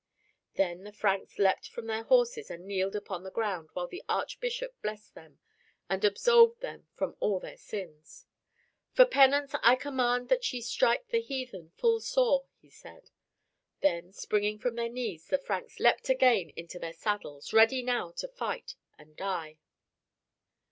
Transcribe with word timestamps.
Then 0.55 0.83
the 0.83 0.91
Franks 0.91 1.37
leapt 1.37 1.67
from 1.69 1.85
their 1.85 2.01
horses 2.01 2.49
and 2.49 2.65
kneeled 2.65 2.95
upon 2.95 3.21
the 3.21 3.29
ground 3.29 3.69
while 3.73 3.85
the 3.87 4.01
archbishop 4.09 4.73
blessed 4.81 5.13
them, 5.13 5.37
and 5.91 6.03
absolved 6.03 6.59
them 6.59 6.87
from 6.95 7.15
all 7.19 7.39
their 7.39 7.55
sins. 7.55 8.25
"For 8.93 9.05
penance 9.05 9.53
I 9.61 9.75
command 9.75 10.29
that 10.29 10.51
ye 10.51 10.59
strike 10.61 11.09
the 11.09 11.21
heathen 11.21 11.69
full 11.77 11.99
sore," 11.99 12.47
he 12.57 12.71
said. 12.71 13.11
Then 13.81 14.11
springing 14.11 14.57
from 14.57 14.73
their 14.73 14.89
knees 14.89 15.27
the 15.27 15.37
Franks 15.37 15.79
leapt 15.79 16.09
again 16.09 16.49
into 16.55 16.79
their 16.79 16.93
saddles, 16.93 17.53
ready 17.53 17.83
now 17.83 18.11
to 18.13 18.27
fight 18.27 18.73
and 18.97 19.15
die. 19.15 19.59